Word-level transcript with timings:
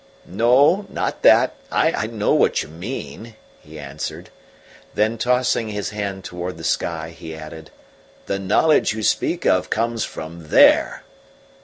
"No, 0.25 0.87
not 0.89 1.21
that 1.21 1.53
I 1.71 2.07
know 2.07 2.33
what 2.33 2.63
you 2.63 2.69
mean," 2.69 3.35
he 3.61 3.77
answered. 3.77 4.31
Then, 4.95 5.19
tossing 5.19 5.69
his 5.69 5.91
hand 5.91 6.23
towards 6.23 6.57
the 6.57 6.63
sky, 6.63 7.11
he 7.11 7.35
added: 7.35 7.69
"The 8.25 8.39
knowledge 8.39 8.93
you 8.95 9.03
speak 9.03 9.45
of 9.45 9.69
comes 9.69 10.03
from 10.03 10.47
there." 10.47 11.03